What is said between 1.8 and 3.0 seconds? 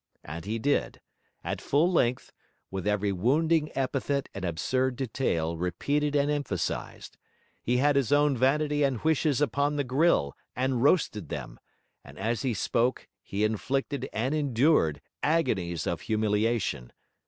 length, with